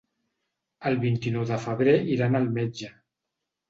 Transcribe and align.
El 0.91 0.97
vint-i-nou 1.05 1.47
de 1.53 1.61
febrer 1.69 1.97
iran 2.19 2.43
al 2.43 2.53
metge. 2.61 2.95